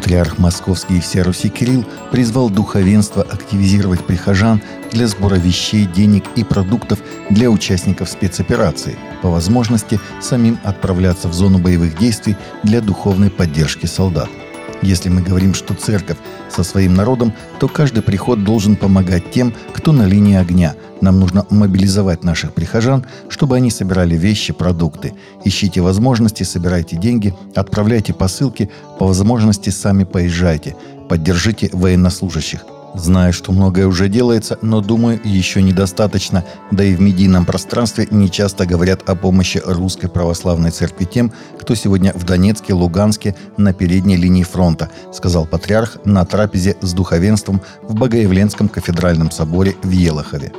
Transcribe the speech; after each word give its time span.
Патриарх 0.00 0.38
Московский 0.38 0.96
и 0.96 1.00
вся 1.00 1.22
Руси 1.22 1.50
Кирилл 1.50 1.84
призвал 2.10 2.48
духовенство 2.48 3.22
активизировать 3.22 4.02
прихожан 4.02 4.62
для 4.92 5.06
сбора 5.06 5.34
вещей, 5.34 5.84
денег 5.84 6.24
и 6.36 6.42
продуктов 6.42 7.00
для 7.28 7.50
участников 7.50 8.08
спецоперации, 8.08 8.96
по 9.20 9.28
возможности 9.28 10.00
самим 10.18 10.58
отправляться 10.64 11.28
в 11.28 11.34
зону 11.34 11.58
боевых 11.58 11.98
действий 11.98 12.34
для 12.62 12.80
духовной 12.80 13.28
поддержки 13.28 13.84
солдат. 13.84 14.30
Если 14.82 15.10
мы 15.10 15.20
говорим, 15.20 15.54
что 15.54 15.74
церковь 15.74 16.16
со 16.48 16.62
своим 16.62 16.94
народом, 16.94 17.32
то 17.58 17.68
каждый 17.68 18.02
приход 18.02 18.44
должен 18.44 18.76
помогать 18.76 19.30
тем, 19.30 19.52
кто 19.74 19.92
на 19.92 20.06
линии 20.06 20.36
огня. 20.36 20.74
Нам 21.00 21.20
нужно 21.20 21.46
мобилизовать 21.50 22.24
наших 22.24 22.54
прихожан, 22.54 23.04
чтобы 23.28 23.56
они 23.56 23.70
собирали 23.70 24.16
вещи, 24.16 24.52
продукты. 24.52 25.12
Ищите 25.44 25.80
возможности, 25.80 26.44
собирайте 26.44 26.96
деньги, 26.96 27.34
отправляйте 27.54 28.14
посылки, 28.14 28.70
по 28.98 29.06
возможности 29.06 29.70
сами 29.70 30.04
поезжайте. 30.04 30.76
Поддержите 31.08 31.70
военнослужащих. 31.72 32.60
Знаю, 32.94 33.32
что 33.32 33.52
многое 33.52 33.86
уже 33.86 34.08
делается, 34.08 34.58
но 34.62 34.80
думаю, 34.80 35.20
еще 35.22 35.62
недостаточно, 35.62 36.44
да 36.72 36.82
и 36.82 36.94
в 36.94 37.00
медийном 37.00 37.44
пространстве 37.44 38.08
не 38.10 38.28
часто 38.30 38.66
говорят 38.66 39.08
о 39.08 39.14
помощи 39.14 39.62
Русской 39.64 40.08
Православной 40.08 40.70
Церкви 40.70 41.04
тем, 41.04 41.32
кто 41.58 41.76
сегодня 41.76 42.12
в 42.14 42.24
Донецке, 42.24 42.74
Луганске 42.74 43.36
на 43.56 43.72
передней 43.72 44.16
линии 44.16 44.42
фронта, 44.42 44.90
сказал 45.12 45.46
патриарх 45.46 45.98
на 46.04 46.24
трапезе 46.24 46.76
с 46.80 46.92
духовенством 46.92 47.62
в 47.82 47.94
Богоявленском 47.94 48.68
кафедральном 48.68 49.30
соборе 49.30 49.76
в 49.82 49.90
Елохове. 49.90 50.52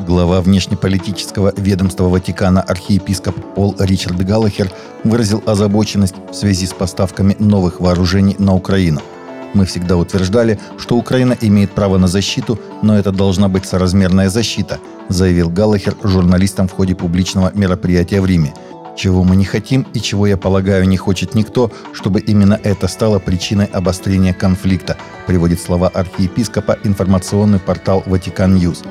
Глава 0.00 0.42
внешнеполитического 0.42 1.54
ведомства 1.56 2.04
Ватикана 2.10 2.60
архиепископ 2.60 3.34
Пол 3.54 3.74
Ричард 3.78 4.18
Галлахер 4.18 4.70
выразил 5.04 5.42
озабоченность 5.46 6.16
в 6.30 6.34
связи 6.34 6.66
с 6.66 6.74
поставками 6.74 7.34
новых 7.38 7.80
вооружений 7.80 8.36
на 8.38 8.54
Украину– 8.54 9.00
мы 9.54 9.64
всегда 9.64 9.96
утверждали, 9.96 10.58
что 10.78 10.96
Украина 10.96 11.36
имеет 11.40 11.72
право 11.72 11.98
на 11.98 12.08
защиту, 12.08 12.58
но 12.82 12.98
это 12.98 13.12
должна 13.12 13.48
быть 13.48 13.64
соразмерная 13.64 14.28
защита, 14.28 14.78
заявил 15.08 15.48
Галлахер 15.48 15.96
журналистам 16.02 16.68
в 16.68 16.72
ходе 16.72 16.94
публичного 16.94 17.52
мероприятия 17.54 18.20
в 18.20 18.26
Риме. 18.26 18.52
Чего 18.96 19.24
мы 19.24 19.34
не 19.34 19.44
хотим 19.44 19.86
и 19.92 20.00
чего, 20.00 20.26
я 20.26 20.36
полагаю, 20.36 20.86
не 20.88 20.96
хочет 20.96 21.34
никто, 21.34 21.72
чтобы 21.92 22.20
именно 22.20 22.58
это 22.62 22.86
стало 22.86 23.18
причиной 23.18 23.66
обострения 23.66 24.32
конфликта, 24.32 24.96
приводит 25.26 25.60
слова 25.60 25.88
архиепископа 25.88 26.78
информационный 26.84 27.58
портал 27.58 28.04
Vatican 28.06 28.54
News. 28.54 28.84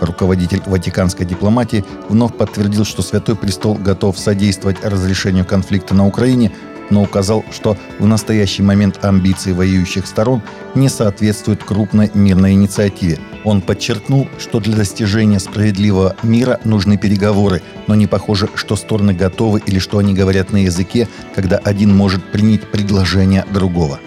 Руководитель 0.00 0.60
ватиканской 0.66 1.24
дипломатии 1.24 1.84
вновь 2.10 2.36
подтвердил, 2.36 2.84
что 2.84 3.00
Святой 3.00 3.34
Престол 3.34 3.76
готов 3.76 4.18
содействовать 4.18 4.84
разрешению 4.84 5.46
конфликта 5.46 5.94
на 5.94 6.06
Украине, 6.06 6.52
но 6.90 7.02
указал, 7.02 7.44
что 7.52 7.76
в 7.98 8.06
настоящий 8.06 8.62
момент 8.62 9.04
амбиции 9.04 9.52
воюющих 9.52 10.06
сторон 10.06 10.42
не 10.74 10.88
соответствуют 10.88 11.64
крупной 11.64 12.10
мирной 12.14 12.52
инициативе. 12.52 13.18
Он 13.44 13.60
подчеркнул, 13.60 14.28
что 14.38 14.60
для 14.60 14.76
достижения 14.76 15.38
справедливого 15.38 16.16
мира 16.22 16.60
нужны 16.64 16.98
переговоры, 16.98 17.62
но 17.86 17.94
не 17.94 18.06
похоже, 18.06 18.48
что 18.54 18.76
стороны 18.76 19.14
готовы 19.14 19.62
или 19.64 19.78
что 19.78 19.98
они 19.98 20.14
говорят 20.14 20.52
на 20.52 20.58
языке, 20.64 21.08
когда 21.34 21.58
один 21.58 21.94
может 21.94 22.24
принять 22.32 22.70
предложение 22.70 23.44
другого. 23.52 24.00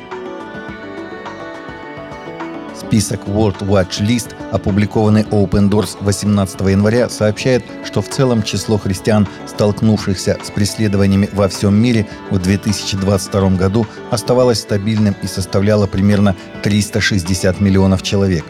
Список 2.89 3.27
World 3.27 3.59
Watch 3.67 4.01
List, 4.01 4.33
опубликованный 4.51 5.21
Open 5.21 5.69
Doors 5.69 5.95
18 6.01 6.59
января, 6.61 7.07
сообщает, 7.07 7.63
что 7.85 8.01
в 8.01 8.09
целом 8.09 8.41
число 8.41 8.79
христиан, 8.79 9.27
столкнувшихся 9.45 10.39
с 10.43 10.49
преследованиями 10.49 11.29
во 11.31 11.47
всем 11.49 11.75
мире 11.75 12.07
в 12.31 12.39
2022 12.39 13.49
году, 13.51 13.85
оставалось 14.09 14.61
стабильным 14.61 15.15
и 15.21 15.27
составляло 15.27 15.85
примерно 15.85 16.35
360 16.63 17.61
миллионов 17.61 18.01
человек. 18.01 18.43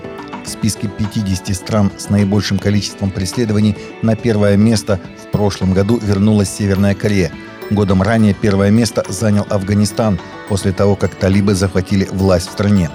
В 0.46 0.48
списке 0.48 0.88
50 0.88 1.54
стран 1.54 1.92
с 1.98 2.10
наибольшим 2.10 2.60
количеством 2.60 3.12
преследований 3.12 3.76
на 4.02 4.16
первое 4.16 4.56
место 4.56 5.02
в 5.22 5.32
прошлом 5.32 5.74
году 5.74 6.00
вернулась 6.02 6.50
Северная 6.50 6.96
Корея. 6.96 7.34
Годом 7.72 8.02
ранее 8.02 8.34
первое 8.34 8.72
место 8.72 9.04
занял 9.10 9.46
Афганистан 9.50 10.18
после 10.48 10.72
того, 10.72 10.96
как 10.96 11.14
талибы 11.16 11.56
захватили 11.56 12.08
власть 12.14 12.48
в 12.48 12.54
стране. 12.54 12.90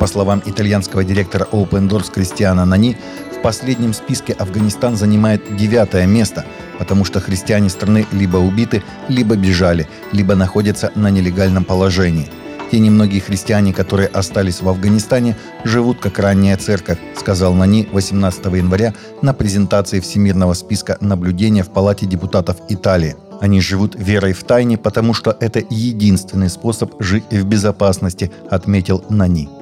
По 0.00 0.06
словам 0.06 0.42
итальянского 0.46 1.04
директора 1.04 1.46
Open 1.52 1.86
Doors 1.86 2.10
Кристиана 2.10 2.64
Нани, 2.64 2.96
в 3.38 3.42
последнем 3.42 3.92
списке 3.92 4.32
Афганистан 4.32 4.96
занимает 4.96 5.54
девятое 5.58 6.06
место, 6.06 6.46
потому 6.78 7.04
что 7.04 7.20
христиане 7.20 7.68
страны 7.68 8.06
либо 8.10 8.38
убиты, 8.38 8.82
либо 9.08 9.36
бежали, 9.36 9.86
либо 10.12 10.34
находятся 10.34 10.90
на 10.94 11.10
нелегальном 11.10 11.64
положении. 11.64 12.30
Те 12.70 12.78
немногие 12.78 13.20
христиане, 13.20 13.74
которые 13.74 14.08
остались 14.08 14.62
в 14.62 14.68
Афганистане, 14.70 15.36
живут 15.64 16.00
как 16.00 16.18
ранняя 16.18 16.56
церковь, 16.56 16.98
сказал 17.18 17.52
Нани 17.52 17.86
18 17.92 18.46
января 18.46 18.94
на 19.20 19.34
презентации 19.34 20.00
Всемирного 20.00 20.54
списка 20.54 20.96
наблюдения 21.02 21.62
в 21.62 21.68
Палате 21.68 22.06
депутатов 22.06 22.56
Италии. 22.70 23.16
Они 23.42 23.60
живут 23.60 23.96
верой 23.98 24.32
в 24.32 24.44
тайне, 24.44 24.78
потому 24.78 25.12
что 25.12 25.36
это 25.40 25.62
единственный 25.68 26.48
способ 26.48 26.94
жить 27.00 27.24
в 27.30 27.44
безопасности, 27.44 28.30
отметил 28.48 29.04
Нани. 29.10 29.59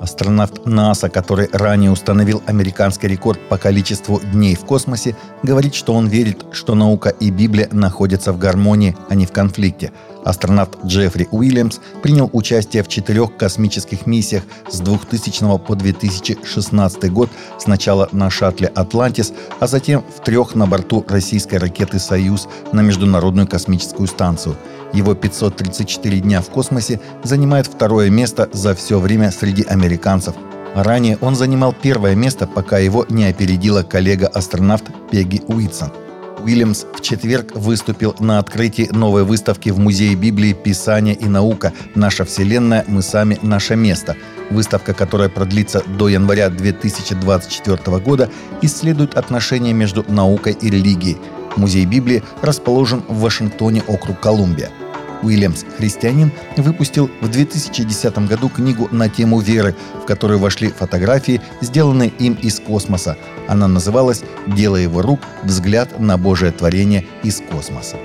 Астронавт 0.00 0.66
НАСА, 0.66 1.08
который 1.08 1.48
ранее 1.52 1.90
установил 1.90 2.42
американский 2.46 3.08
рекорд 3.08 3.40
по 3.48 3.56
количеству 3.58 4.20
дней 4.20 4.54
в 4.54 4.64
космосе, 4.64 5.16
говорит, 5.42 5.74
что 5.74 5.94
он 5.94 6.08
верит, 6.08 6.44
что 6.52 6.74
наука 6.74 7.08
и 7.08 7.30
Библия 7.30 7.68
находятся 7.72 8.32
в 8.32 8.38
гармонии, 8.38 8.96
а 9.08 9.14
не 9.14 9.26
в 9.26 9.32
конфликте. 9.32 9.92
Астронавт 10.24 10.84
Джеффри 10.84 11.28
Уильямс 11.30 11.78
принял 12.02 12.28
участие 12.32 12.82
в 12.82 12.88
четырех 12.88 13.36
космических 13.36 14.06
миссиях 14.06 14.42
с 14.68 14.80
2000 14.80 15.58
по 15.58 15.76
2016 15.76 17.12
год, 17.12 17.30
сначала 17.58 18.08
на 18.10 18.28
шаттле 18.28 18.66
«Атлантис», 18.66 19.32
а 19.60 19.66
затем 19.68 20.04
в 20.16 20.24
трех 20.24 20.56
на 20.56 20.66
борту 20.66 21.04
российской 21.08 21.56
ракеты 21.56 22.00
«Союз» 22.00 22.48
на 22.72 22.80
Международную 22.80 23.46
космическую 23.46 24.08
станцию. 24.08 24.56
Его 24.92 25.14
534 25.14 26.20
дня 26.20 26.40
в 26.40 26.48
космосе 26.50 27.00
занимает 27.22 27.66
второе 27.66 28.10
место 28.10 28.48
за 28.52 28.74
все 28.74 28.98
время 28.98 29.30
среди 29.30 29.62
американцев. 29.62 30.34
Ранее 30.74 31.18
он 31.20 31.34
занимал 31.36 31.72
первое 31.72 32.14
место, 32.14 32.46
пока 32.46 32.78
его 32.78 33.06
не 33.08 33.24
опередила 33.24 33.82
коллега-астронавт 33.82 34.84
Пегги 35.10 35.42
Уитсон– 35.48 35.92
Уильямс 36.46 36.84
в 36.94 37.00
четверг 37.00 37.56
выступил 37.56 38.14
на 38.20 38.38
открытии 38.38 38.88
новой 38.92 39.24
выставки 39.24 39.70
в 39.70 39.80
Музее 39.80 40.14
Библии 40.14 40.52
«Писание 40.52 41.14
и 41.14 41.26
наука. 41.26 41.72
Наша 41.96 42.24
Вселенная. 42.24 42.84
Мы 42.86 43.02
сами. 43.02 43.38
Наше 43.42 43.74
место». 43.74 44.16
Выставка, 44.50 44.94
которая 44.94 45.28
продлится 45.28 45.82
до 45.98 46.08
января 46.08 46.48
2024 46.48 47.98
года, 47.98 48.30
исследует 48.62 49.16
отношения 49.16 49.72
между 49.72 50.04
наукой 50.06 50.52
и 50.52 50.70
религией. 50.70 51.16
Музей 51.56 51.84
Библии 51.86 52.22
расположен 52.42 53.02
в 53.08 53.20
Вашингтоне, 53.20 53.82
округ 53.86 54.20
Колумбия– 54.20 54.70
Уильямс, 55.22 55.64
христианин, 55.76 56.32
выпустил 56.56 57.10
в 57.20 57.28
2010 57.28 58.18
году 58.28 58.48
книгу 58.48 58.88
на 58.90 59.08
тему 59.08 59.40
веры, 59.40 59.74
в 60.02 60.06
которую 60.06 60.38
вошли 60.38 60.68
фотографии, 60.68 61.40
сделанные 61.60 62.10
им 62.10 62.34
из 62.34 62.60
космоса. 62.60 63.16
Она 63.48 63.68
называлась 63.68 64.22
«Дело 64.46 64.76
его 64.76 65.02
рук. 65.02 65.20
Взгляд 65.42 65.98
на 65.98 66.16
Божие 66.16 66.52
творение 66.52 67.06
из 67.22 67.40
космоса». 67.40 67.96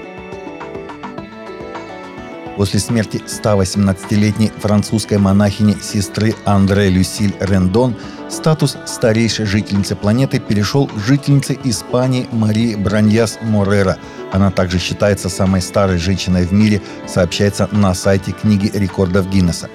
После 2.57 2.79
смерти 2.79 3.21
118-летней 3.25 4.51
французской 4.57 5.17
монахини 5.17 5.77
сестры 5.81 6.35
Андре 6.45 6.89
Люсиль 6.89 7.33
Рендон 7.39 7.95
статус 8.31 8.77
старейшей 8.85 9.45
жительницы 9.45 9.95
планеты 9.95 10.39
перешел 10.39 10.87
к 10.87 10.97
жительнице 10.97 11.57
Испании 11.63 12.27
Марии 12.31 12.75
Браньяс 12.75 13.37
Морера– 13.41 13.97
она 14.31 14.49
также 14.49 14.79
считается 14.79 15.29
самой 15.29 15.61
старой 15.61 15.97
женщиной 15.97 16.45
в 16.45 16.53
мире, 16.53 16.81
сообщается 17.05 17.67
на 17.71 17.93
сайте 17.93 18.31
книги 18.31 18.71
рекордов 18.73 19.29
Гиннесса. 19.29 19.69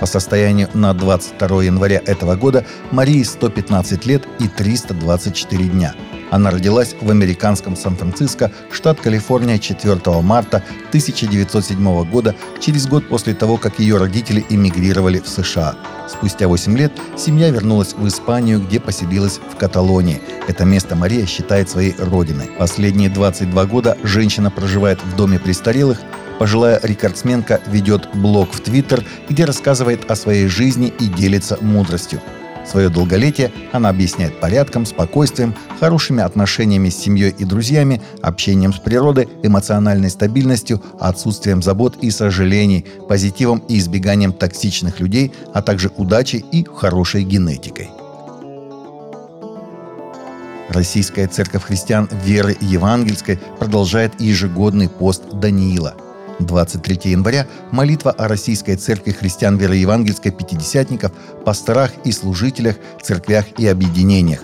По 0.00 0.06
состоянию 0.06 0.68
на 0.74 0.92
22 0.94 1.64
января 1.64 2.02
этого 2.04 2.36
года 2.36 2.66
Марии 2.90 3.22
115 3.22 4.04
лет 4.06 4.28
и 4.38 4.48
324 4.48 5.64
дня. 5.64 5.94
Она 6.32 6.50
родилась 6.50 6.96
в 6.98 7.10
американском 7.10 7.76
Сан-Франциско, 7.76 8.50
штат 8.70 8.98
Калифорния, 8.98 9.58
4 9.58 10.00
марта 10.22 10.64
1907 10.88 12.04
года, 12.10 12.34
через 12.58 12.86
год 12.86 13.06
после 13.06 13.34
того, 13.34 13.58
как 13.58 13.78
ее 13.78 13.98
родители 13.98 14.42
эмигрировали 14.48 15.18
в 15.18 15.28
США. 15.28 15.76
Спустя 16.08 16.48
8 16.48 16.78
лет 16.78 16.92
семья 17.18 17.50
вернулась 17.50 17.92
в 17.92 18.08
Испанию, 18.08 18.62
где 18.62 18.80
поселилась 18.80 19.40
в 19.52 19.56
Каталонии. 19.56 20.22
Это 20.48 20.64
место 20.64 20.96
Мария 20.96 21.26
считает 21.26 21.68
своей 21.68 21.94
родиной. 21.98 22.50
Последние 22.58 23.10
22 23.10 23.66
года 23.66 23.98
женщина 24.02 24.50
проживает 24.50 25.04
в 25.04 25.14
доме 25.14 25.38
престарелых, 25.38 25.98
Пожилая 26.38 26.80
рекордсменка 26.82 27.60
ведет 27.68 28.08
блог 28.14 28.52
в 28.52 28.60
Твиттер, 28.60 29.04
где 29.28 29.44
рассказывает 29.44 30.10
о 30.10 30.16
своей 30.16 30.48
жизни 30.48 30.92
и 30.98 31.06
делится 31.06 31.56
мудростью. 31.60 32.20
Свое 32.64 32.88
долголетие 32.88 33.52
она 33.72 33.88
объясняет 33.88 34.38
порядком, 34.40 34.86
спокойствием, 34.86 35.54
хорошими 35.80 36.22
отношениями 36.22 36.88
с 36.88 36.96
семьей 36.98 37.34
и 37.36 37.44
друзьями, 37.44 38.00
общением 38.22 38.72
с 38.72 38.78
природой, 38.78 39.28
эмоциональной 39.42 40.10
стабильностью, 40.10 40.82
отсутствием 41.00 41.62
забот 41.62 41.96
и 42.02 42.10
сожалений, 42.10 42.86
позитивом 43.08 43.62
и 43.68 43.78
избеганием 43.78 44.32
токсичных 44.32 45.00
людей, 45.00 45.32
а 45.52 45.62
также 45.62 45.90
удачей 45.96 46.44
и 46.52 46.64
хорошей 46.64 47.24
генетикой. 47.24 47.90
Российская 50.68 51.26
церковь 51.26 51.64
христиан 51.64 52.08
веры 52.24 52.56
евангельской 52.60 53.38
продолжает 53.58 54.18
ежегодный 54.20 54.88
пост 54.88 55.24
Даниила– 55.32 55.94
23 56.40 57.10
января– 57.10 57.46
молитва 57.70 58.10
о 58.12 58.28
Российской 58.28 58.76
Церкви 58.76 59.12
Христиан 59.12 59.56
Веры 59.56 59.76
Евангельской 59.76 60.32
Пятидесятников, 60.32 61.12
пасторах 61.44 61.92
и 62.04 62.12
служителях, 62.12 62.76
церквях 63.02 63.46
и 63.58 63.66
объединениях. 63.66 64.40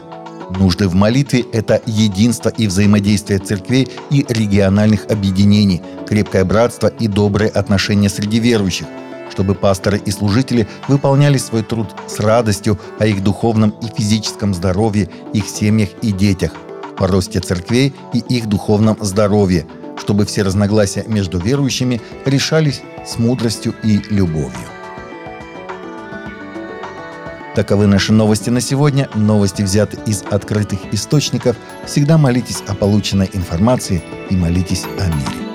Нужды 0.58 0.88
в 0.88 0.94
молитве– 0.94 1.44
это 1.52 1.80
единство 1.86 2.48
и 2.48 2.66
взаимодействие 2.66 3.38
церквей 3.38 3.88
и 4.10 4.24
региональных 4.28 5.06
объединений, 5.10 5.82
крепкое 6.06 6.44
братство 6.44 6.86
и 6.86 7.06
добрые 7.06 7.50
отношения 7.50 8.08
среди 8.08 8.38
верующих, 8.38 8.86
чтобы 9.30 9.54
пасторы 9.54 9.98
и 9.98 10.10
служители 10.10 10.66
выполняли 10.88 11.36
свой 11.36 11.62
труд 11.62 11.88
с 12.06 12.18
радостью 12.18 12.78
о 12.98 13.06
их 13.06 13.22
духовном 13.22 13.70
и 13.82 13.86
физическом 13.94 14.54
здоровье, 14.54 15.10
их 15.34 15.46
семьях 15.46 15.90
и 16.00 16.12
детях, 16.12 16.52
о 16.98 17.06
росте 17.06 17.40
церквей 17.40 17.94
и 18.14 18.18
их 18.18 18.46
духовном 18.46 18.96
здоровье– 19.00 19.66
чтобы 20.08 20.24
все 20.24 20.40
разногласия 20.40 21.04
между 21.06 21.38
верующими 21.38 22.00
решались 22.24 22.80
с 23.06 23.18
мудростью 23.18 23.74
и 23.82 24.00
любовью. 24.08 24.66
Таковы 27.54 27.86
наши 27.86 28.14
новости 28.14 28.48
на 28.48 28.62
сегодня. 28.62 29.10
Новости 29.14 29.60
взяты 29.60 29.98
из 30.06 30.22
открытых 30.22 30.78
источников. 30.94 31.56
Всегда 31.84 32.16
молитесь 32.16 32.62
о 32.66 32.74
полученной 32.74 33.28
информации 33.34 34.02
и 34.30 34.34
молитесь 34.34 34.84
о 34.98 35.08
мире. 35.08 35.47